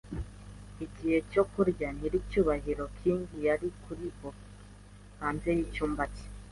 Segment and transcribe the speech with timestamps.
[0.85, 4.45] Igihe cyo kurya, nyiricyubahiro King yari kuri bkoni
[5.19, 6.25] hanze yicyumba cye.